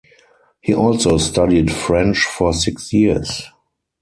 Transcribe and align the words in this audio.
He 0.61 0.73
also 0.73 1.19
studied 1.19 1.71
French 1.71 2.25
for 2.25 2.53
six 2.55 2.91
years. 2.91 3.43